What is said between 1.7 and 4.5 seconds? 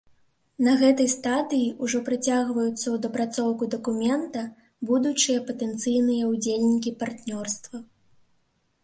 ўжо прыцягваюцца ў дапрацоўку дакумента